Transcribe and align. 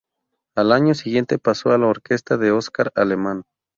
Al 0.57 0.71
año 0.71 0.95
siguiente 0.95 1.37
pasó 1.37 1.69
a 1.73 1.77
la 1.77 1.85
orquesta 1.85 2.35
de 2.35 2.49
Oscar 2.49 2.91
Alemán. 2.95 3.43